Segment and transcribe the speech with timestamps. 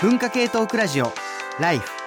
[0.00, 1.12] 文化系トークラジオ
[1.58, 1.97] ライフ。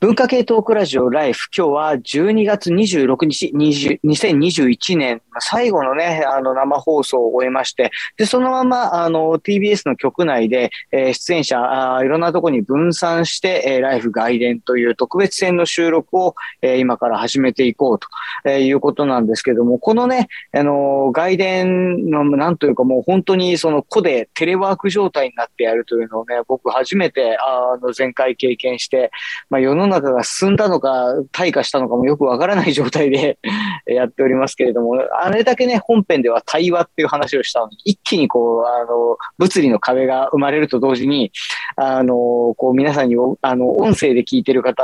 [0.00, 1.48] 文化系トークラジオライフ。
[1.56, 18.06] 今日は12月26日、20 2021年最後のね、あの生放送を終えまして、で、そのまま、あの、TBS の局内で、えー、出演者あ、いろんなとこに分散して、えー、ライフ外伝という特別編の収録を、えー、今から始めていこうと、
[18.44, 29.10] えー、いうことなんですけども、このね、あの、外伝の、なんというかもう本当にその個でテレワーク状態になってやるというのをね、僕初めて、あの、前回経験して、
[29.50, 33.38] まあ世の中が進んだのか、退化したのかもよくわからない状態で
[33.86, 41.32] やっておりますけれども、あれだけね、本編では対話っていう話をしたのに、一気にこう、あの、物理の壁が生まれると同時に、
[41.76, 42.14] あの、
[42.56, 44.82] こう皆さんに、あの、音声で聞いてる方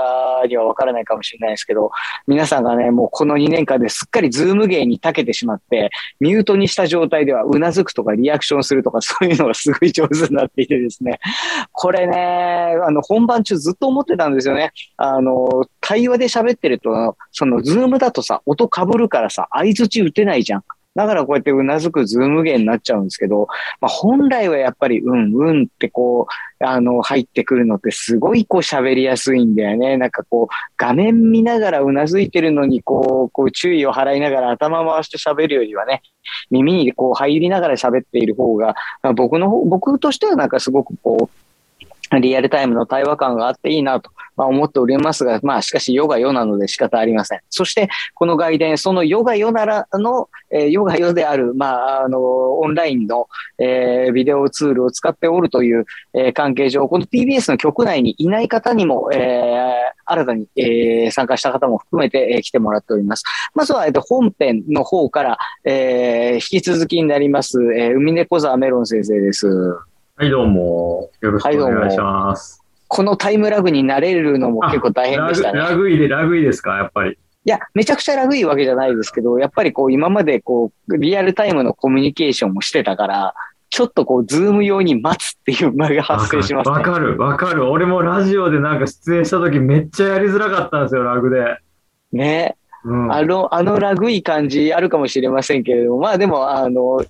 [0.49, 1.91] にはわからないかもしれないですけど、
[2.27, 11.19] 皆さんがね、もうこの2年間ですっかりズーム芸に長けてしまって、ミュートにした状態ではうなずくとかリアクションするとかそういうのがすごい上手になっていてですね、
[11.73, 14.73] これね、あの、本番中ずっと思ってたんですよね。
[14.97, 20.65] あの、対話で喋ってると、その、ズームだとさ、音被るからさ、相槌打てないじゃん。
[20.95, 23.49] だからこうやってうなずくズーム芸になっちゃうんですけど、
[23.81, 26.29] まあ、本来はやっぱりうんうんってこ
[26.61, 29.97] う、あの、入ってくるのってすごいこう喋りやすいんだよね。
[29.97, 36.03] なんかこう、画面見ながらうなずいてるのにこう、こう注意を払いながら頭回して喋るよりはね、
[36.51, 41.44] 耳にこう入りながら喋っている方が、まあ、僕の方、僕としてはなんかすごくこう、
[42.21, 47.41] リアルタイムの対話感があっていいなと、ま、思っておりますが、まあしかしヨガヨなので仕方ありません。
[47.51, 52.21] そしてこの外伝、そのヨガヨならの、えー、ヨガヨである、まああの、
[52.59, 59.75] オンラインの、えー、ビデオツールを使っておるという、えー、関係上、この TBS の局内にいない方にも、えー、
[60.07, 63.25] 新たに、えー、参加した方も含めて、えー、来てもらっております。
[63.55, 69.49] まずは、えっと、本編の方から、えー、引き続きになります、えー、海猫沢メロン先生です。
[70.17, 71.11] はい、どうも。
[71.23, 72.61] よろしくお願いします。
[72.61, 75.59] はい、このタイムラグになれるのも結構大変でしたね。
[75.59, 77.11] ラグいで、ラグいですか、やっぱり。
[77.11, 77.17] い
[77.51, 83.35] や、めちゃくちゃラグいわけじゃないですけど、やっぱりこう、今までこう、リアルタイムのコミュニケーションもしてたから、
[83.71, 86.77] ちょっとこう、ズーム用に待つっていう間が発生しますね。
[86.77, 87.69] わかる、わかる。
[87.69, 91.59] 俺もラジオでなんか出演した時めっちゃやりづらかったんですよ、ラグで。
[92.13, 92.57] ね。
[92.85, 97.01] うん、あの、あのラグい感じあるかもしれませんけれども、まあでも、あの、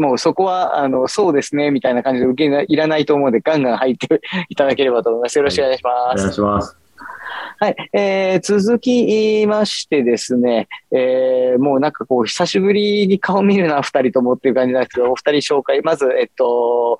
[0.00, 5.36] もうそこは、あの、そうですね、みたいな感じで受けいらないと思うので、ガンガン入っていただければと思います。
[5.36, 6.20] よろしくお願いします。
[6.20, 6.76] お願いします。
[7.58, 7.76] はい。
[7.92, 15.82] えー、続きましてですね、えー、もうなんかこう、久しぶりに顔見るな、二人ともっていう感じなんですけど、お二人紹介。
[15.82, 16.98] まず、えっと、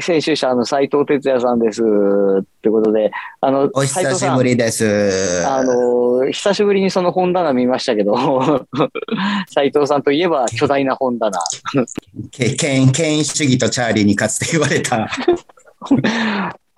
[0.00, 1.82] 編集者の斉藤哲也さんです。
[1.82, 5.44] ってことで、あの、お久しぶりです。
[5.46, 8.14] あの、久しぶりにその本棚見ましたけど、
[9.48, 11.38] 斉藤さんといえば巨大な本棚。
[12.30, 15.08] 権権威主義とチャーリーにかつて言われた。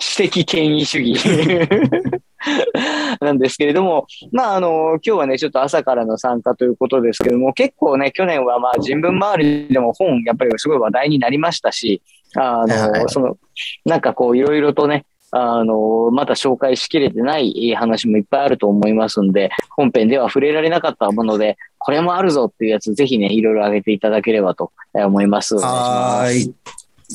[0.00, 1.20] 知的権威主義
[3.20, 12.02] なんですけれども、まあ、あの、今日はね、ちょっと朝からの参加ということですけども、結構ね、去年はまあ、人文周りでも本、やっぱりすごい話題になりましたし、
[12.36, 13.36] あの、その、
[13.84, 25.56] なんかこう、いろいろとね、あの、まだ紹介しきれてない話もいっぱいあると思いますんで、本編では触れられなかったもので、これもあるぞっていうやつ、ぜひね、いろいろ挙げていただければと思います。
[25.56, 26.52] はい。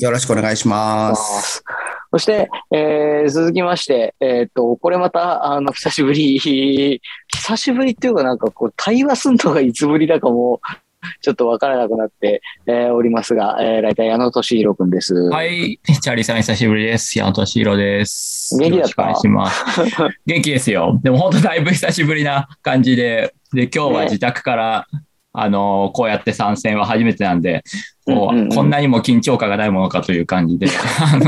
[0.00, 1.62] よろしくお願いします。
[2.10, 6.38] そして、えー、続きまして、えっ、と、これまた、あの、久しぶり、
[7.34, 10.60] 久しぶりっていうかなんかこう、対話すんのがいつぶりだかも、
[11.22, 15.14] ちょっとわからなくなって、えー、おりますが、えー、大体矢野俊弘くんです。
[15.14, 15.78] はい。
[15.84, 17.18] チャーリーさん久しぶりです。
[17.18, 18.56] 矢野俊弘です。
[18.58, 19.02] 元気だった？
[19.02, 19.80] お願いします。
[20.26, 20.98] 元気ですよ。
[21.02, 25.00] でも本当だいぶ久しぶりな感じで、で、今日は自宅から、ね、
[25.32, 27.62] あの、こうやって参戦は初めてなんで、
[28.06, 30.66] こう、こんなにも緊張感がないものかという感じで。
[30.66, 31.20] 確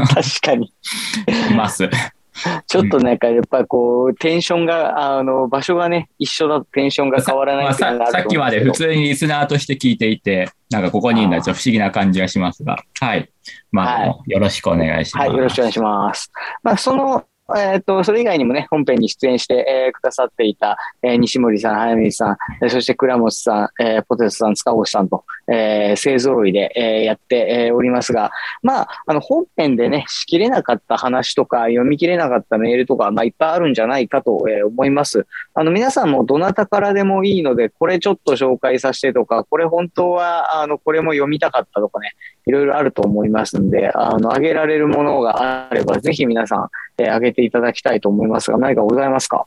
[0.43, 0.73] かに。
[1.51, 1.89] います。
[2.67, 13.31] ちょっとなんかやっぱこう、テンションが、あの、場所がね、一緒だとテンションが変わらないさ,、まあ、さっきまで普通にリスナーとして聞いていて、なんかここにいるのはちょっと不思議な感じがしますが、はい。
[13.73, 15.29] まあ、はい、よろしくお願いします。
[15.29, 16.31] はい、よろしくお願いします。
[16.63, 17.25] まあ、その、
[17.57, 28.31] えっ、と、それ以外にもね、本編に出演して、えー、くださっていた、えー、西森さん、早見さん、えそして倉本さん、えー、ポテトさん、塚越さんと、えー、勢揃いで、えー、やって、えー、おりますが、
[28.63, 35.27] まあ、あの、本編でね、しきれなかった話とか、読み切れなかったメールとか、まあ、いっぱいあるんじゃないかと、えー、思います。
[35.55, 42.13] あの、皆さんもどなたからでもいいので、これちょっと紹介させてとか、これ本当は、あの、これも読みたかったとかね、
[42.47, 46.69] いろいろあると思いますんで、あの、あげられるものがあれば、ぜひ皆さん、
[46.99, 49.47] えー、あげていただきたいと思いますが、何かございますか？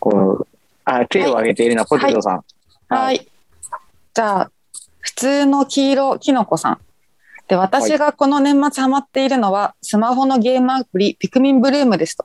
[0.00, 0.46] こう、
[0.84, 2.34] あ、手を挙げているのはポテトさん。
[2.34, 2.46] はい。
[2.88, 3.26] はい、
[4.12, 4.50] じゃあ、
[5.00, 6.78] 普通の黄色、きのこさん。
[7.48, 12.24] で、私がこの年末ハマっているのは、スマホのゲームアプリ、ピクミンブルームですと。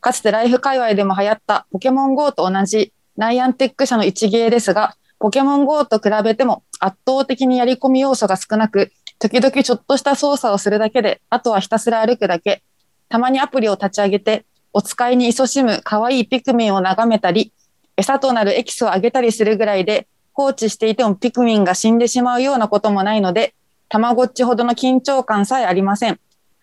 [0.00, 12.62] かつてライフ界隈でも流行ったポケモン GO と同じナイアンテック社の一芸ですが、ポケモン GO と比べても圧倒的にやり込み要素が少なく、時々ちょっとした操作をするだけで、あとはひたすら歩くだけ。
[13.08, 17.52] たまにアプリを立ち上げて、お使いに勤しむ可愛いピクミンを眺めたり、
[17.96, 23.54] 餌となるエキスをあげたりするぐらいで、放置していてもピクミンが死んでしまうようなこともないので、
[23.88, 26.20] たまごっちほどの緊張感さえありません。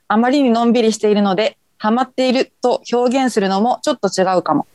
[0.08, 4.66] あまりにのんびりしているので、ハマっていると表現するのもちょっと違うかも。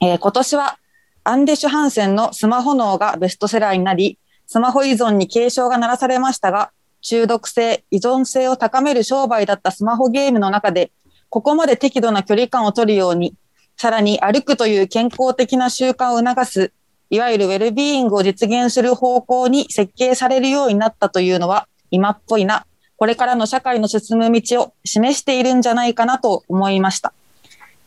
[0.00, 0.78] えー、今年は
[1.24, 6.70] アンデシュ・ハンセンのスマホ脳がベストセラーになり、スマホ依存に警鐘が鳴らされましたが、
[7.04, 10.90] 中毒性、依存性を高める商売だったスマホゲームの中で、
[11.28, 13.34] ここまで適度な距離感を取るように、
[13.76, 16.72] さらに歩くという健康的な習慣を促す、
[17.10, 22.64] いわゆるウェルビーイングを実現する方向に設計されるようになったというのは、今っぽいな、
[22.96, 27.12] これからの社会の進む道を示しているんじゃないかなと思いました。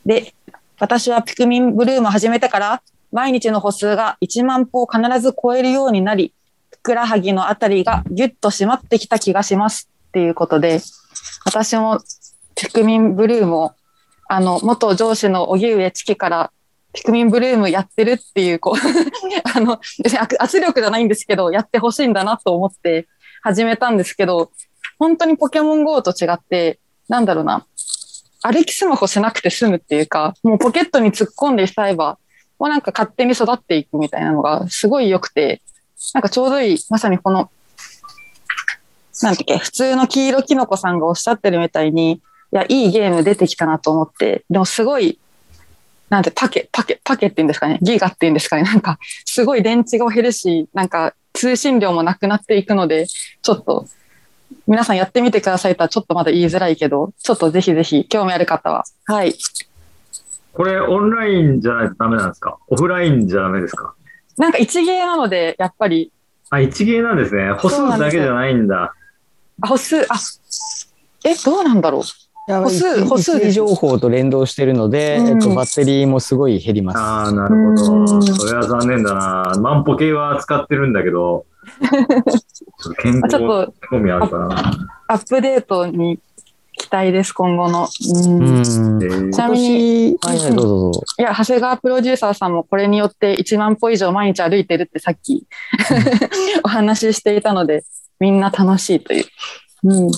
[0.05, 0.35] で、
[0.79, 6.33] 私はピクミンブルームを始めてから、毎日の歩数が1万歩を必ず超えるようになり、
[6.71, 10.79] ふくらはぎのあたりがギュッと締まってきた気がしますっていうことで、
[11.45, 11.99] 私も
[12.55, 13.71] ピクミンブルームを、
[14.27, 16.51] あの、元上司の荻上チキから
[16.93, 18.73] ピクミンブルームやってるっていう、こう
[19.55, 19.79] あの、
[20.39, 23.07] 圧力じゃないんですけど、やってほしいんだなと思って
[23.43, 24.51] 始めたんですけど、
[24.97, 27.65] 本当にポケモン GO と違って、なんだろうな、
[28.41, 32.17] 歩きスマホしなくて済むっていうか、もうポケットに突っ込んでしまえば、
[32.59, 35.61] もうなんか勝手に育っていくみたいなのがすごい良くて、
[36.13, 37.49] なんかちょうどいい、まさにこの、
[39.21, 42.19] なんてっけ、普通の黄色キノコさんがおっしゃってるみたいに、い
[42.51, 45.19] や、いいゲーム出てきたなと思って、でもすごい、
[46.09, 53.87] なんて、パケ、パケ、パケって言うんですかね、ギガって言うんですかね、なんか、すごい電池が減るし、なんか、通信量もなくなっていくので、ちょっと、
[54.65, 59.35] 皆さんやってみてくださいとはちょっとまだ言いづらいけど、ちょっとぜひぜひ興味ある方は、はい、
[60.53, 62.57] これオンラインじゃないとダメなんですか？
[62.67, 63.93] オフラインじゃダメですか？
[64.37, 66.11] なんか一芸なので、やっぱり。
[66.49, 67.51] あ、一芸なんですね。
[67.53, 68.93] 歩数だけじゃないんだ。
[69.61, 70.15] あ、歩数、あ、
[71.25, 72.01] え、どうなんだろう。
[72.47, 76.97] 歩数、歩数情報と連動してるので、うん、えっと、バッテリーもすごい減ります。
[76.97, 78.21] ああ、なるほど。
[78.21, 79.59] それは残念だな。
[79.59, 81.45] 万歩計は使ってるんだけど、
[83.01, 84.71] 健康興味あるかな。
[85.07, 86.19] アップデートに
[86.87, 87.81] 期待です、今後の。
[87.81, 91.01] うんちなみに、はいはい、どうぞどうぞ。
[91.19, 95.45] いや、長谷川プロデューサーさんもこれによって1万歩以上毎日歩いてるってさっき
[96.63, 97.83] お話ししていたので、
[98.21, 99.25] みんな楽しいという。
[99.83, 100.11] うん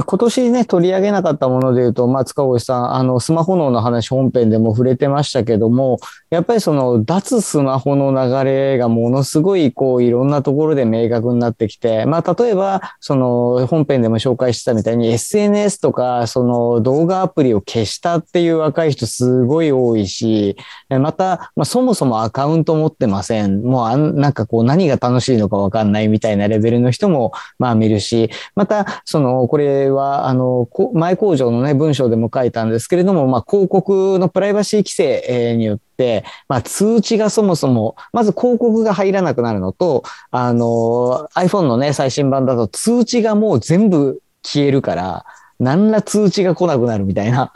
[0.00, 5.98] 今年ね、取り上げなかったもので言うと、まあ、塚越さん、あの、スマホ脳の話本編でも触れてましたけども、
[6.30, 20.56] やっぱりその、脱スマホの流れがものすごい、こう、いろんなところで明確になってきて、まあ、例えば、その、本編でも紹介してたみたいに SNS とか、その、動画アプリを消したっていう若い人すごい多いし、
[20.88, 23.62] また、まあ、そもそもアカウント持ってません。
[23.62, 45.24] もうあん、なんかこう、何が楽しいのかわかんないみたいなレベルの人も、まあ見るし、また、その、これは、あの、前工場のね、文章でも書いたんですけれども、まあ、広告のプライバシー規制によって、まあ、通知がそもそも、まず広告が入らなくなるのと、あの、iPhone のね、最新版だと通知がもう全部消えるから、
[45.58, 47.52] 何ら通知が来なくなるみたいな、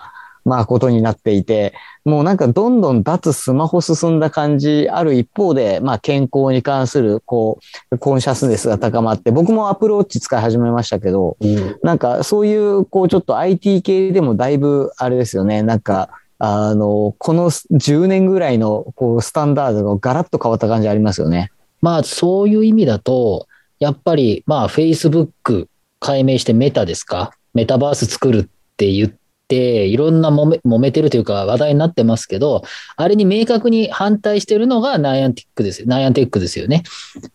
[0.46, 1.74] まあ、ことになっていて、
[2.04, 7.58] もうなんかどんどん脱スマホ進んだ感じある一方で、まあ健康に関するこ
[7.90, 21.50] う、コンシャスネスが高まって、僕もアプローチ使い始めましたけど、うん、なんかそういうこうちょっと IT 系でもだいぶあれですよね、なんか、あの、この10年ぐらいのこうスタンダードがガラッと変わった感じありますよね。
[21.82, 23.48] まあそういう意味だと、
[23.80, 25.66] やっぱりまあ Facebook
[25.98, 27.32] 解明してメタですか？
[27.52, 29.16] メタバース作るって言って、
[29.54, 32.62] いろんな揉め揉めてるというか話題になってますけど、
[32.96, 35.86] あれに明確に反対してるのがナイアンティックです。
[35.86, 36.82] ナイアンテックですよね。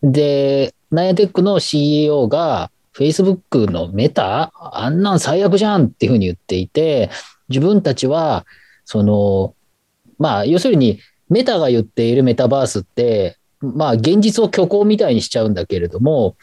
[0.04, 7.10] で、ナイアンテックの CEO が Facebook のメタあんなん最悪じゃんっていうふうに言っていて、
[7.50, 8.46] 自分たちは、
[8.86, 9.56] その、
[10.18, 11.00] まあ、要するに、
[11.30, 16.36] メタが言っているメタバースって、まあ、現実を虚構みたいにしちゃうんだけれども、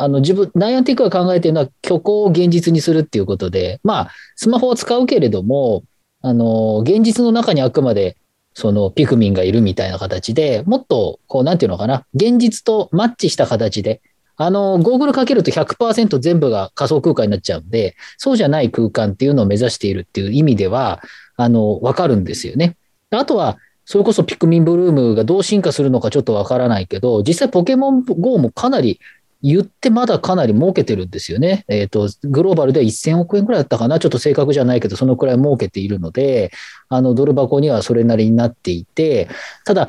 [0.00, 5.82] あの、自分、ナイアンティックが考えているのは虚構を現実にするっていうことで、まあ、スマホを使うけれども、
[6.22, 8.16] あの、現実の中にあくまで、
[8.54, 14.00] そのピクミンがいるみたいな形で、もっと、こう、なんていうのかな、現実とマッチした形で、
[14.36, 21.02] あの、ゴーグルかけると100%全部が仮想空間になっちゃうんで、そうじゃない空間っていうのを目指しているっていう意味では、
[21.36, 22.76] あの、わかるんですよね。
[23.10, 29.00] あとは、それこそピクミンブルームがどう進化するのかちょっとわからないけど、実際ポケモン GO もかなり
[29.42, 31.64] 言ってまだかなり儲けてるんですよね。
[31.68, 34.00] えっ、ー、と、グローバルでは1000億円くらいだったかな。
[34.00, 36.50] ちょっと正確じゃないけど、そのくらい儲けているので、
[36.88, 39.28] あの、ドル箱にはそれなりになっていて、
[39.64, 39.88] ただ、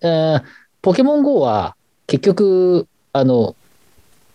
[0.00, 0.42] えー、
[0.80, 1.76] ポケモン GO は
[2.06, 3.54] 結局、あの、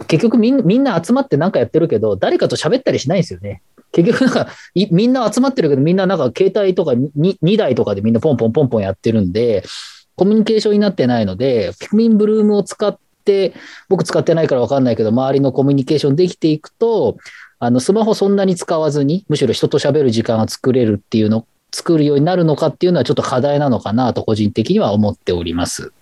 [0.08, 3.62] 結局みんな集まってなんかやってるけど、誰かと喋ったりしないんですよね。
[3.92, 4.48] 結局なんか、
[4.92, 9.64] みんな集まってるけど、みんななんか携帯とか 2, 2台とかでみんなポンポンポンポンやってるんで、
[10.16, 13.00] コミュニケーションになってないので、ピクミンブルームを使って、
[13.90, 17.18] 僕使ってないからわかんないけど、周りのコミュニケーションできていくと、
[17.60, 25.94] あの、スマホそんなに使わずに、むしろ人と喋る時間を作れるっていうの、作るようになるのかっていうのはちょっと課題なのかなと個人的には思っております。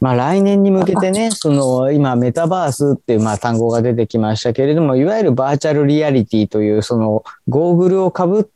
[0.00, 8.50] まあ来年に向けてね、 その今メタバースっていうまあ単語が出てきましたけれども、いわゆるバーチャルリアリティというそのゴーグルをかぶって、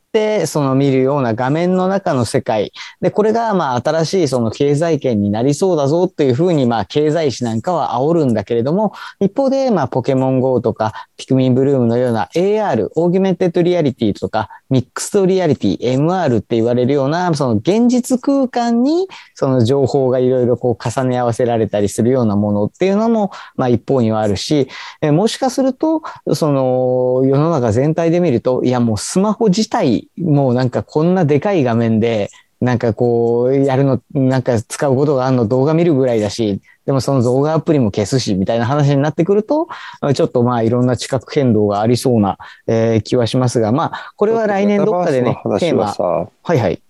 [0.45, 2.71] その見るような画面の中の世界。
[3.01, 24.67] で、これがまあ新しいその経済圏になりそうだぞっていうふうにまあ経済誌なんかは煽るんだけれども、一方でまあポケモン GO とかピクミンブルームのような AR、 Augmented Reality とか Mixed Reality、MR って言われるような、その現実空間にその情報がいろいろこう重ね合わせられたりするようなものっていうのもまあ一方にはあるし、
[25.01, 26.01] もしかすると、
[26.33, 32.29] その世の中全体で見ると、いやもうスマホ自体もうなんかこんなでかい画面で、
[32.59, 39.67] なんかこう、やるの、なんか使うことがあるの動画見るぐらいだし、でもその動画アプリも消すし、みたいな話になってくると、
[40.13, 45.93] ちょっとまあいろんな地殻変動がありそうな、えー、気はしますが、まあ、これは来年どっかでね、テーマ。
[45.93, 46.81] はいはい。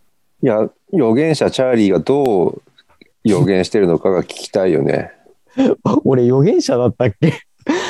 [0.43, 2.61] いや、予言者チャーリーがどう
[3.23, 5.11] 予言してるのかが聞きたいよね。
[6.05, 7.46] 俺予言者だったっけ？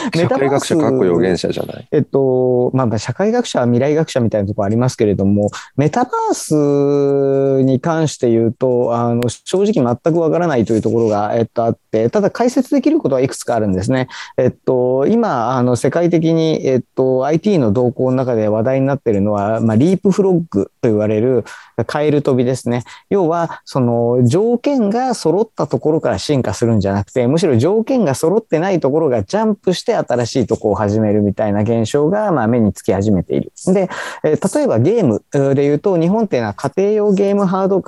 [0.15, 1.87] 社会学者かっこ予言者じゃない？
[1.91, 14.07] えっと、まあ、社会学者、未来学者みたいなところありますけれども、メタバースに関して言うと、あの、正直全くわからないというところが、えっと、あって、ただ解説できることはいくつかあるんですね。
[14.37, 21.43] えっと、今、あの、世界的に、えっと、IT の動向の中で話題になっているのは、まあ、リープフロッグと言われる、
[21.85, 22.83] カエル飛びですね。
[23.09, 33.51] 要は、その、条件が揃ったところから進化するんじゃなくて、むしろ条件が揃ってないところがジャンプして新しいとこを始めるみたいな現象が、まあ、目につき始めている。
[33.67, 33.89] で、
[34.23, 35.23] えー、例えばゲーム
[35.55, 37.83] で言うと、日本っていうのは家庭用ゲームハード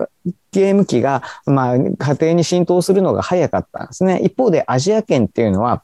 [0.51, 1.89] ゲーム機が、まあ、家
[2.19, 4.19] 庭に浸透するのが早かったんですね。
[4.23, 5.83] 一方でアジア圏っていうのは、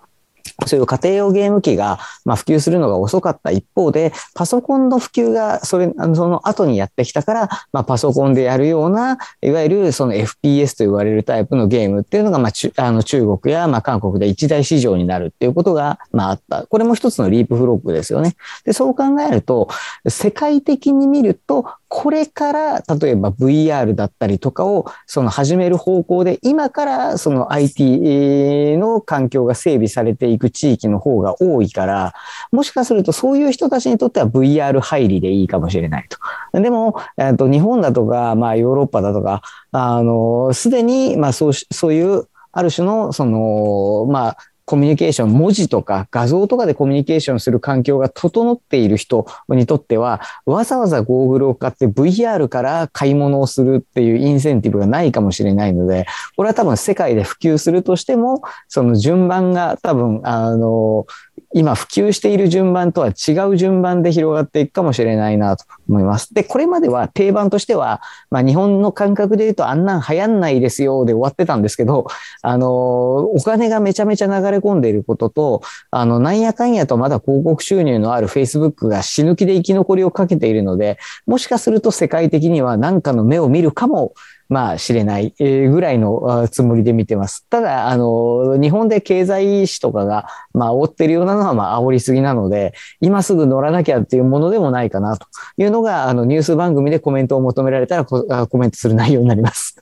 [0.68, 16.66] そういう家庭用ゲーム機が、ま、普及するのが遅かった一方で、パソコンの普及がそれ、その後にやってきたから、まあ、パソコンでやるような、いわゆるその FPS と言われるタイプのゲームっていうのが、まあ、あの中国や、まあ、韓国で一大市場になるっていうことが、まあ、あった。
[16.68, 18.36] これも一つのリープフロッグですよね。
[18.64, 19.68] で、そう考えると、
[20.08, 21.66] 世界的に見ると、
[21.98, 32.14] これから、例えば VR だったりとかを、その始める方向で、今からその IT の環境が整備されていく地域の方が多いから、
[32.52, 36.08] もしかするとそういう人たちにとっては VR 入りでいいかもしれない
[36.52, 36.60] と。
[36.60, 61.06] でも、えっと、日本だとか、まあヨーロッパだとか、あの、すでに、まあそう、そういう、ある種の、その、まあ、コミュニケーション、文字とか画像とかでコミュニケーションする環境が整っている人にとっては、わざわざゴーグルを買って VR から買い物をするっていうインセンティブがないかもしれないので、これは多分世界で普及するとしても、その順番が多分、あの、
[61.54, 66.34] 今普及している順番とは違う順番で広がっていくかもしれないなと思います。
[66.34, 72.08] で、これまでは定番としては、まあ日本の感覚で言うとあんなん流行んないですよで終わってたんですけど、
[72.42, 75.62] あの、お金がめちゃめちゃ流れ込んでいることと、
[75.92, 84.14] あの、なんやかんやとまだ広告収入のある Facebook が死ぬ気で生き残りをかけているので、もしかすると世界的には何かの目を見るかも
[84.50, 87.46] まあ、知れないぐらいのつもりで見てます。
[87.50, 99.76] ただ、あの、日本で経済誌とかが、まあ、煽ってるようなのは、まあ、煽りすぎなので、今すぐ乗らなきゃっていうものでもないかなというのが、あの、ニュース番組でコメントを求められたらコメントする内容になります。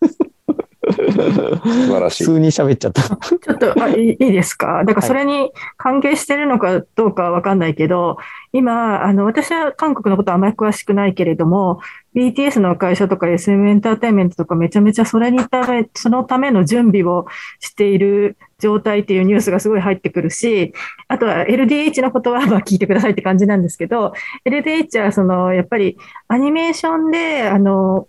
[1.13, 2.23] 素晴らしい。
[2.25, 3.01] 普通に喋っちゃった。
[3.03, 4.83] ちょっとあいいですか？
[4.85, 8.17] だからそれに関係してるのかどうかわかんないけど、
[8.51, 11.79] 今、あの、私は韓国のことあまり詳しくないけれども、
[12.15, 17.25] BTS の会社とか SM エンターテインメントとかめちゃめちゃそれにため、そのための準備を
[17.59, 20.73] している状態っていうニュースがすごい入ってくるし、
[21.07, 24.13] あとは LDH のことはまあ聞いてくださいって感じなんですけど、
[24.45, 28.07] LDH はその、やっぱりアニメーションで、あの、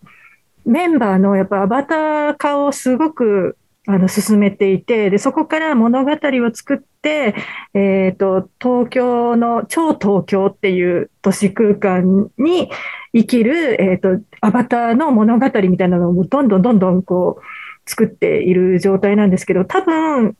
[0.64, 3.56] メンバーのやっぱアバター化をすごく
[3.86, 7.34] あの進めていて、で、そこから物語を作って、
[7.74, 12.70] えっ、ー、と、東京の、超東京っていう都市空間に
[13.12, 20.34] 生きる、えっ、ー、と、アバターの物語みたいなのをどんどんどんどんこう作っている状態なんですけど、多分、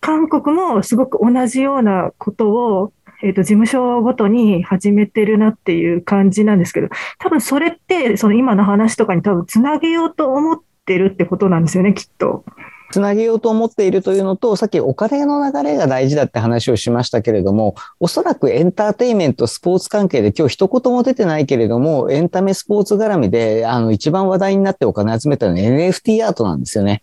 [0.00, 12.44] 韓国もすごく同じようなことを、えっ、と、事務所ごとに始めてるなっていう感じなんですけど、多分それって、その今の話とかに多分つなげようと思ってるってことなんですよね、きっと。
[12.90, 27.02] つなげようと思っているというのと、さっきお金の流れが大事だって話をしましたけれども、おそらくエンターテイメント、スポーツ関係で今日一言も出てないけれども、エンタメスポーツ絡みで、あの、一番話題になってお金集めたのは NFT アートなんですよね。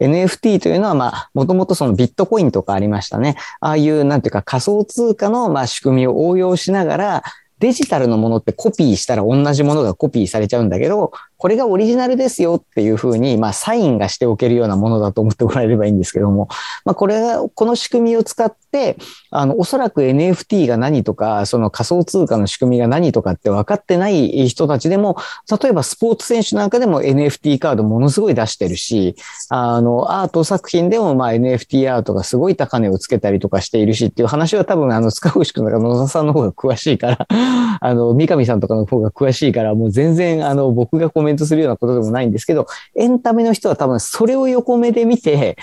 [0.00, 3.36] NFT というのは、まあ、もともとそのビットコインとかありましたね。
[3.60, 7.22] ああいう、なんていうか仮想通貨の、まあ、仕組みを応用しながら、
[7.58, 16.48] デジタルのものってコピーしたら同じものがコピーされちゃうんだけど、これがオリジナルですよっていうふうに、まあ、サインがしておけるようなものだと思ってもらえればいいんですけども、
[16.84, 18.98] まあ、これが、この仕組みを使って、
[19.30, 25.16] あの、おそらく NFT が何とか、その仮想通貨の仕組みが何とかって分かってない人たちでも、
[25.62, 29.16] 例えばスポーツ選手なんかでも NFT カードものすごい出してるし、
[29.48, 37.26] あの、アート作品でもまあ NFT アートがすごい高値をつけたりとかしているしっていう話は多分あの、塚越くんとか野田さんの方が詳しいから、
[37.80, 45.56] あの、三上さんとかの方が詳しいから、もう全然あの、僕がコメントするようなことでもないんですけど、エンタメの人は多分それを横目で見て、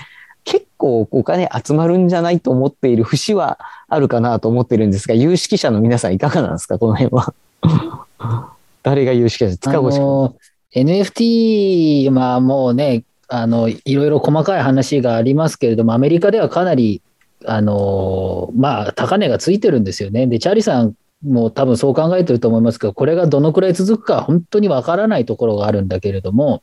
[0.44, 3.58] 結構お金集まるんじゃないと思っている節は
[3.88, 7.34] あるかなと思ってるんですが、有識者の皆さんいかがなんですか、この辺は？
[8.82, 9.96] 誰が有識者です塚越君。
[9.96, 10.36] あの
[10.74, 17.02] NFT、まあもうね、あの、いろいろ細かい話がありますけれども、アメリカではかなり、
[17.44, 20.26] あの、まあ、高値がついてるんですよね。
[20.26, 20.94] で、チャーリーさん
[21.24, 26.62] もう多分そう考えてると思いますけど、これがどのくらい続くか本当にわからないところがあるんだけれども、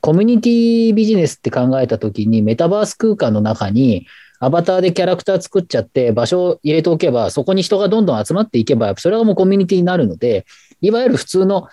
[0.00, 4.06] コミュニティビジネスって考えたときに、メタバース空間の中に、
[4.40, 10.46] アバターでキャラクター作っちゃって、場所を入れておけば、そこに人がどんどん集まっていけば、それがもうコミュニティになるので、
[10.80, 11.66] いわゆる普通の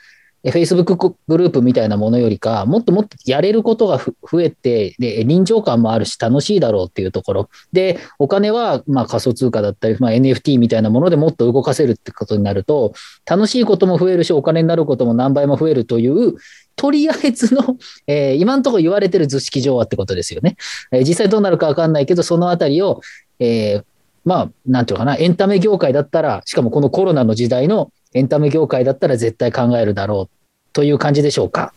[0.52, 7.50] Facebook グループみたいなものよりか、もっともっとやれることが増えて、で、臨場感もあるし楽しいだろうっていうところ。
[7.74, 12.94] で、お金はまあ仮想通貨だったり、まあ、NFT みたいなものでもっと動かせるってことになると、
[13.26, 16.36] 楽しいことも増えるし、お金になることも何倍も増えるという、
[16.76, 20.58] とりあえずの、 えー今のところ言われてる図式上はってことですよね。
[20.92, 23.02] えー実際どうなるかわかんないけど、そのあたりを、
[23.40, 23.84] えー
[24.26, 30.35] まあ、なんていうかな、エンタメ業界だったら、しかもこのコロナの時代のエンタメ業界だったら絶対考えるだろう
[30.76, 31.72] という感じでしょうか？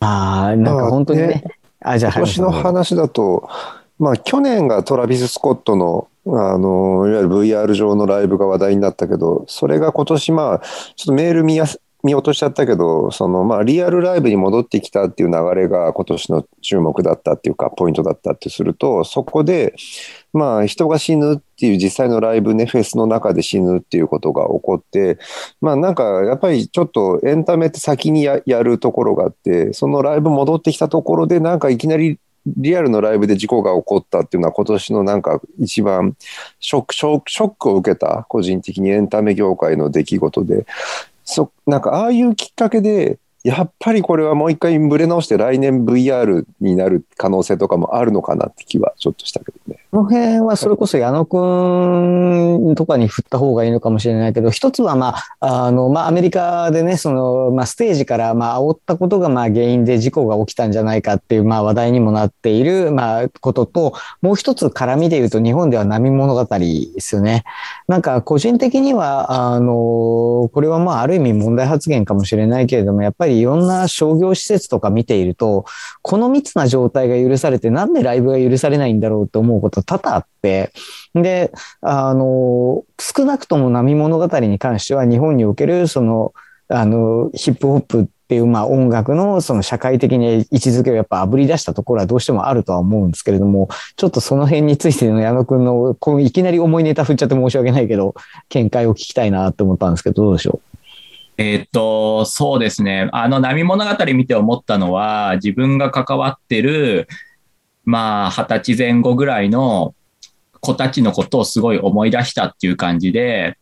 [0.00, 1.42] ああ、なんか本当にね。
[1.80, 3.48] あ、じゃあ、今年の話だと、
[3.98, 19.74] まあ、去年がトラビス・スコットの、あの、いわゆる VR 上のライブが話題になったけど、それが今年、まあ、ちょっとメール見やす見落としちゃったけど、その、まあ、リアルライブに戻ってきたっていう流れが今年の注目だったっていうか、ポイントだったってすると、そこで、
[20.32, 25.18] まあ、人が死ぬっていう実際のライブね、フェスの中で死ぬっていうことが起こって、
[25.60, 36.16] まあなんかやっぱりちょっとエンタメって先にややるところがあって、そのライブ戻ってきたところでなんかいきなりリアルのライブで事故が起こったっていうのは今年のなんか一番
[36.58, 40.66] ショック、ショックショックを受けた個人的にエンタメ業界の出来事で、
[41.24, 49.80] そなんかああいうきっかけで、やっぱりこれはもう一回ぶれ直して来年 VR になる可能性とかもあるのかなって気はちょっとしたけどね。
[49.90, 67.42] この辺はそれこそ矢野くんとかに振った方がいいのかもしれないけど、一つはまあ、あの、まあアメリカでね、その、まあステージからまあ煽ったことがまあ原因で事故が起きたんじゃないかっていうまあ話題にもなっているまあことと、もう一つ絡みで言うと日本では波物語ですよね。
[67.88, 75.64] なんか個人的には、あの、これはまあある意味問題発言かもしれないけれども、やっぱりりいろんな商業施設とか見ていると、
[76.02, 80.72] この密な状態が許されてなんでライブが許されないんだろうと思うこと多々あって、
[81.14, 86.34] で、あの、少なくとも波物語に関しては日本におけるその、
[86.68, 98.14] あの、ヒップホップっていう、まあ音楽のその社会的に位置づけをやっぱ炙り出したところはどうしてもあるとは思うんですけれども、ちょっとその辺についての矢野くんの、こういきなり重いネタ振っちゃって申し訳ないけど、
[98.50, 100.78] 見解を聞きたいなって思ったんですけど、どうでしょう？
[101.36, 103.08] えーっと、そうですね。
[103.12, 107.08] あの、波物語見て思ったのは、自分が関わってる、
[107.84, 109.94] まあ、二十歳前後ぐらいの
[110.60, 113.58] 子たちのことをすごい思い出したっていう感じで、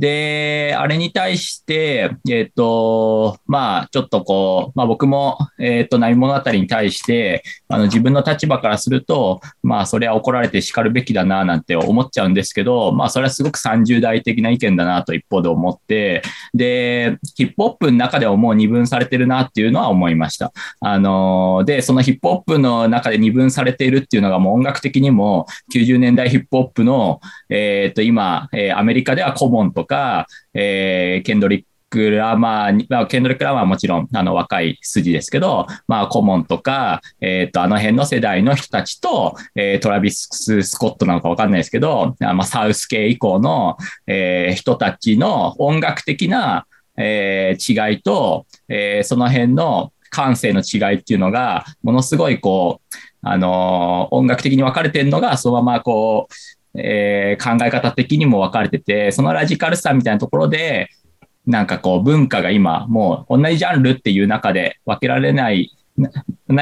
[0.00, 16.22] で、あれに対して、えっ、と、まあ、ちょっとこう、まあ僕も、えっ、と、波物語に対して、あの、自分の立場からすると、まあ、それは怒られて叱るべきだな、なんて思っちゃうんですけど、まあ、それはすごく30代的な意見だな、と一方で思って、
[16.54, 20.54] で、ヒップホップの中ではもう二分されてるなっていうのは思いました。
[20.80, 29.89] あの、で、そのヒップホップの中で二分されているっていうのがもう音楽的にも90年代ヒップホップの、えっ、と、今、えアメリカではコモンとか、
[30.54, 43.76] えーケンドリック・ラマーに、まあ、ケンドリック・ラマーはもちろん、あの、若い筋ですけど、まあ、コモンとか、えっ、と、あの辺の世代の人たちと、えー、トラビス・スコットなのかわかんないですけど、まあ、サウス系以降の、
[44.06, 60.88] えー、人たちの音楽的な、えー、違いと、えー、その辺の感性の違いっていうのが、ものすごいこう、あのー、音楽的に分かれてるのが、そのままこう、えー、考え方的にも分かれてて、そのラジカルさみたいなところで、
[61.46, 66.06] なんかこう文化が今もう同じジャンルっていう中で分けられない、同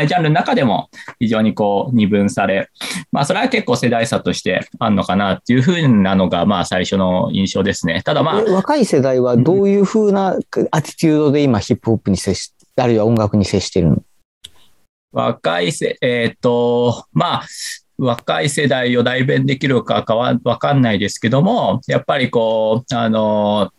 [0.00, 2.70] じジャンルの中でも非常にこう二分され、
[3.12, 8.02] まあそれは結構世代差としてあるのかなっていうふうなのがまあ最初の印象ですね。
[8.04, 8.42] ただまあ。
[8.42, 14.02] 若い世代はどういうふうなアティテュードで今ヒップホップに接し、あるいは音楽に接してるの？
[15.10, 17.46] 若いせ、えっ、ー、と、まあ、
[17.98, 23.72] 若い世代を代弁できるかかはわかんないですけども、やっぱりこう、あの、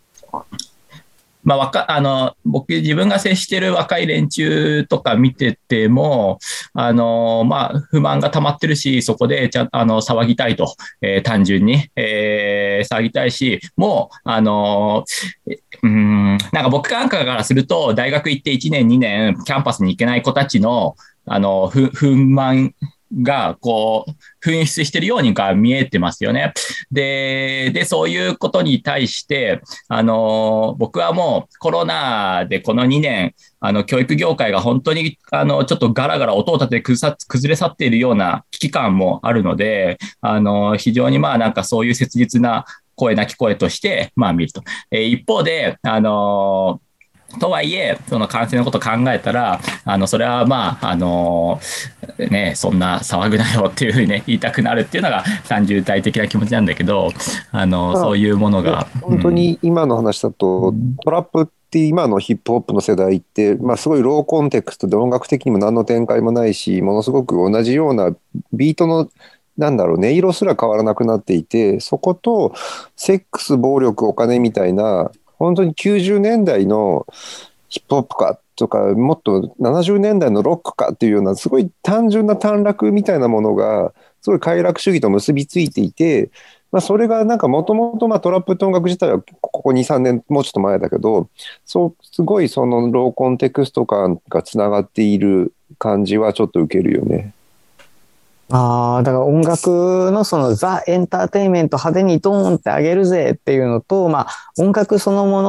[1.43, 6.37] まあ、わかあの僕、自分が接してる若い連中とか見てても、
[6.73, 15.05] あのまあ、不満が溜まってるし、そこでちゃあの騒ぎたいと、えー、単純に、えー、騒ぎたいし、もう、あの
[15.81, 22.73] うんなんか僕なんかからすると、大学行って1年、2年、キャンパスに行けない子たちのあの不不満
[23.21, 26.53] が、こう、噴出してるようにが見えてますよね。
[26.91, 44.61] で、で、そういうことに対して、あの、僕はもうコロナでこの2年、あの、教育業界が本当に、あの、ちょっとガラガラ音を立てて崩れ去っているような危機感もあるので、あの、非常にまあなんかそういう切実な声なき声として、まあ見ると。
[44.91, 46.81] え、一方で、あの
[47.39, 51.59] とはいえ、その感染のことを考えたら、あの、それはまあ、あの、
[52.17, 57.11] ね、そんな騒ぐなよっていうふうにね、 言いたくなるっていうのが30代的な気持ちなんだけど、
[57.51, 58.87] あの、そういうものが。
[59.01, 68.15] 本当に今の話だと、うん、トラップって今のヒップホップの世代って、まあすごいローコンテクストで音楽的にも何の展開もないし、ものすごく同じような
[68.53, 69.07] ビートの
[69.59, 72.53] なんだろう、音色すら変わらなくなっていて、そこと、
[72.95, 77.07] セックス、暴力、お金みたいな、本当に90年代の
[77.69, 86.29] ヒップホップかとか、もっと70年代のロックかっていうような、すごい単純な短絡みたいなものが、すごい快楽主義と結びついていて、
[86.71, 91.29] まあ、それがなんかもともとトラップって音楽自体はここ2、3年、もうちょっと前だけど、
[91.65, 97.33] そう、すごいそのローコンテクスト感がつながっている感じはちょっと受けるよね。
[98.51, 105.43] ああ、だから音楽のそのザ・エンターテインメント派手にドーンってあげるぜっていうのと、まあ音楽そのも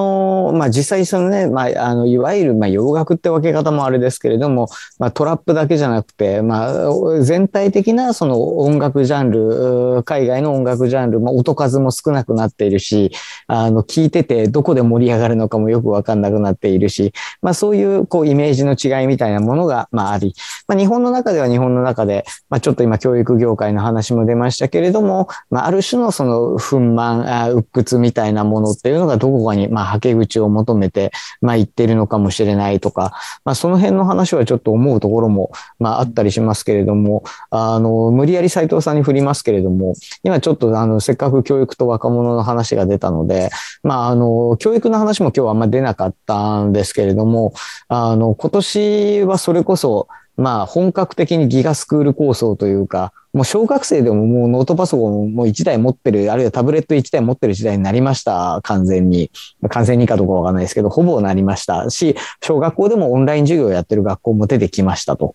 [0.53, 13.13] の、まあ実際そのね、まああの、いわゆるまあ洋楽って分け方もあれですけれども、まあトラップだけじゃなくて、まあ全体的なその音楽ジャンル、海外の音楽ジャンル、まあ音数も少なくなっているし、
[13.47, 20.35] あの、聞いててどこで盛り上がるのかもよくわかんなくなっているし、まあそういうこうイメージの違いみたいなものがまああり、
[20.69, 33.13] まあ日本の中では日本の中で、まあちょっと今教育業界の話も出ましたけれども、まあ、ある種のその憤懣、鬱屈みたいなものっていうのがどこかに、まあ、はけ口を求めて、まあ、言ってるのかもしれないとか、
[33.45, 43.51] まあ、その辺の話はちょっと思うところも、まあ、あったりしますけれども、あの、無理やり斉藤さんに振りますけれども、今ちょっとあの、せっかく教育と若者の話が出たので、
[43.85, 47.53] まあ、あの、教育の話も今日はあんま出なかったんですけれども、
[47.87, 50.09] あの、今年はそれこそ、
[50.41, 58.59] まあ、本格的にギガスクール構想というか、もう小学生でももうノートパソコンも1台持ってる、あるいはタブレット1台持ってる時代になりました。
[58.63, 59.31] 完全に。
[59.69, 65.35] 完全にかどうかわかんないですけど、ほぼなりましたし、小学校でもオンライン授業をやってる学校も出てきましたと。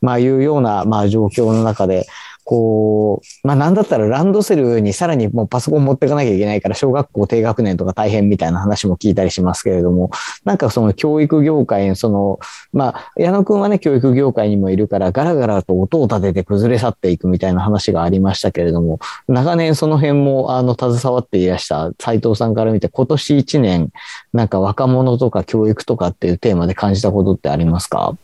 [0.00, 2.06] まあいうような、まあ状況の中で、
[2.48, 10.12] こう、まあなんだったらランドセルにさらにもうパソコン持ってかなきゃいけないから小学校低学年とか大変みたいな話も聞いたりしますけれども、
[10.44, 12.38] なんかその教育業界に、その、
[12.72, 23.90] まあ矢野くんはね、教育業界にもいるからガラガラと音を立てて崩れ去っていくみたいな話がありましたけれども、長年その辺もあの携わっていらした斉藤さんから見て今年1年、
[24.32, 28.16] なんか若者とか教育とかっていうテーマで感じたことってありますか？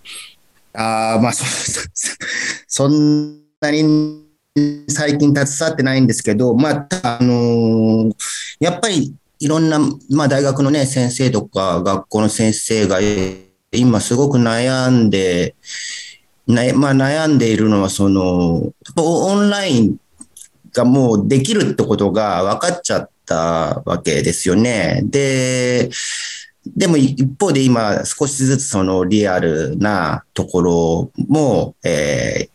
[0.74, 1.44] ああ、まあそ、
[2.68, 4.27] そんなに
[4.88, 8.14] 最近携わってないんですけど、まあ、あのー、
[8.59, 9.79] やっぱりいろんな、
[10.11, 12.98] まあ、大学のね、先生とか学校の先生が
[13.70, 15.55] 今すごく悩んで、
[16.46, 19.96] なまあ、悩んでいるのは、その、オンライン
[20.72, 25.03] がもうできるってことが分かっちゃったわけですよね。
[25.05, 25.88] で、
[26.66, 32.51] でも一方で今少しずつそのリアルなところも、えー、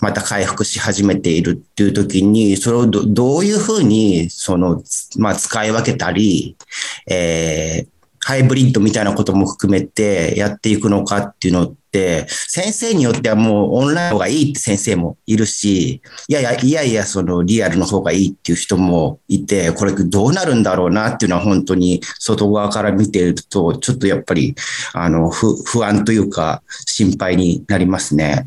[0.00, 4.82] また回復し始めているっていう時に、それをどういうふうに、その、
[5.18, 6.56] まあ、使い分けたり、
[7.08, 24.54] えー、ハイブリッドみたいなことも含めてやっていくのかっていうのって、先生によってはもうオンラインの方がいいって先生もいるし、いやいや、いやいや、そのリアルの方がいいっていう人もいて、これどうなるんだろうなっていうのは本当に外側から見てると、ちょっとやっぱり、
[24.94, 28.46] あの、不安というか心配になりますね。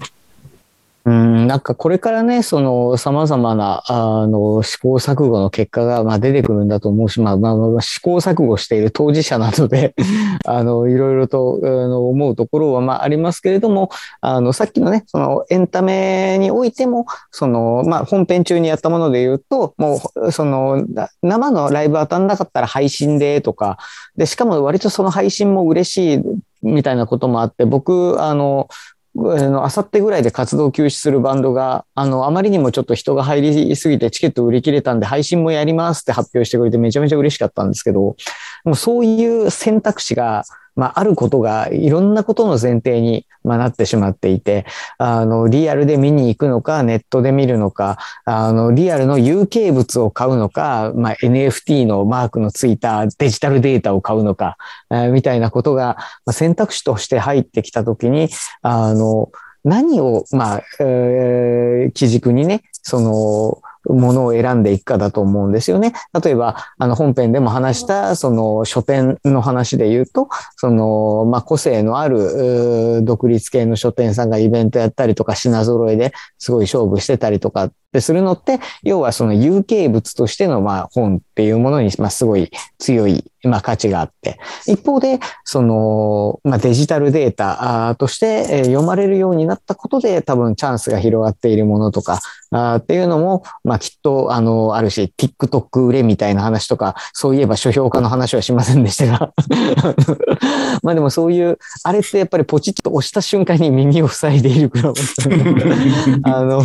[1.07, 9.95] うん、なんかこれからね、その様々な、あの、試行錯誤の結果が、まあ、出てくるんだと思うし、まあ、まあ、試行錯誤している当事者なので
[10.45, 13.89] あの、いろいろと、あの、思うところは、まあ、ありますけれども、
[14.19, 20.83] あの、さっきのね、その、エンタメにおいても、その、まあ、本編中にやったもので言うと、もう、その、
[21.23, 23.77] 生のライブ当たんなかったら配信でとか、
[24.17, 26.21] で、しかも割とその配信も嬉しい
[26.63, 28.67] みたいなこともあって、僕、あの、
[29.63, 38.15] あさってぐらいで活動休止するバンドが、あの、あまりにもちょっと人が入りすぎてチケット売り切れたんで配信もやりますって発表してくれてめちゃめちゃ嬉しかったんですけど、
[38.67, 40.43] もうそういう選択肢が
[40.77, 44.65] まあ、あることがいろんなことの前提に、まあ、なってしまっていて、
[44.99, 54.57] あの、リアルで見に行くのか、ネットで見るのか、あの、リアルの有形物を買うのか、まあ、NFT のマークのついたデジタルデータを買うのか、
[55.11, 58.29] みたいなことが、ま、選択肢として入ってきたときに、
[58.61, 59.31] あの、
[59.63, 65.93] 何を、まあ、えー、基軸にね、その、ものを選んでいくかだと思うんですよね。
[66.23, 92.19] 例えば、あの本編でも話した、その書店の話で言うと、その、まあ、個性のある独立系の書店さんがイベントやったりとか品揃えですごい勝負してたりとかってするのって、要はその有形物としてのまあ本っていうものに、まあ、すごい強いまあ価値があって、一方で、その、まあデジタルデータとして読まれるようになったことで多分チャンスが広がっているものとか、
[92.51, 99.33] あっていうのも、まあきっと、あの、あるし、TikTok 売れみたいな話とか、そういえば書評家の話はしませんでしたが。
[100.83, 104.93] まあでもそういう、あれってやっぱりポチッと押した瞬間に耳を塞いでいるくらい、
[106.23, 106.63] あの、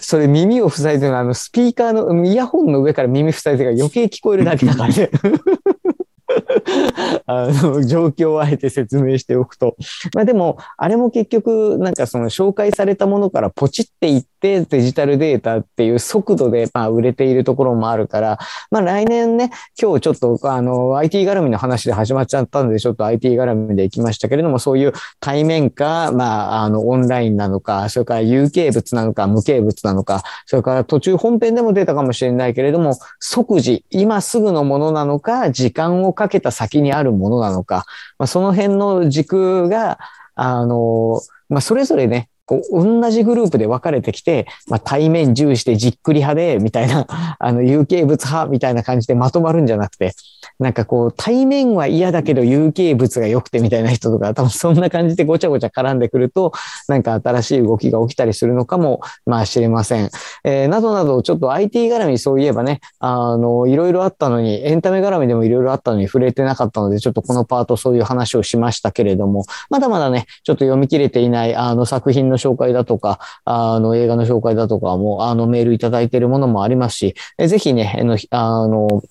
[0.00, 5.10] それ耳を塞いでるのは、あの、スピーカーの、イヤホンの上から耳塞いでるから余計聞こえるだけだからね。
[7.26, 9.76] あの、状況をあえて説明しておくと。
[10.14, 18.38] まあでも、あれも結局、なんかその紹介されたものからポチっていってデジタルデータっていう速度でまあ売れているところもあるから、
[18.70, 19.50] まあ来年ね、
[19.80, 37.84] 今日ちょっとあの IT 絡みの話で始まっちゃったんで、ちょっと IT 絡みで行きましたけれども、そういう対面か、まああのオンラインなのか、それから有形物なのか、無形物なのか、それから途中本編でも出たかもしれないけれども、即時、今すぐのものなのか、時間をかけた先にあるものなのか、
[38.18, 39.98] まあ、その辺の軸が、
[40.34, 47.06] あの、まあ、それぞれね、こう、同じグループで分かれてきて、まあ、対面重視でじっくり派で、みたいな、
[47.38, 50.14] あの、有形物派みたいな感じでまとまるんじゃなくて、
[50.58, 56.52] なんかこう、対面は嫌だけど有形物が良くてみたいな人とか、多分そんな感じでごちゃごちゃ絡んでくると、
[56.88, 60.10] なんか新しい動きが起きたりするのかも、まあ知れません。
[60.44, 77.96] えー、などなど、ちょっと IT 絡みそういえばね、あの、いろいろあったのに、エンタメ絡みでもいろいろあったのに触れてなかったので、ちょっとこのパートそういう話をしましたけれども、まだまだね、ちょっと読み切れていない、あの作品のの紹介だとか、あの映画の紹介だとかも、あのメールいただいているものもありますし、えぜひね、
[78.30, 79.02] あの、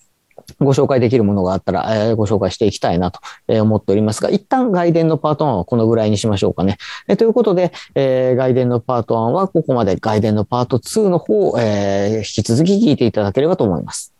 [0.59, 6.77] ご紹介できるものがあったら、えー、ご紹介していきたいなと思っておりますが、一旦外伝のパート1はこのぐらいにしましょうかね。
[7.07, 14.13] えー、ということで、えー、外伝のパート1はここまで外伝のパート2の方、えー、引き続き聞いていただければと思います。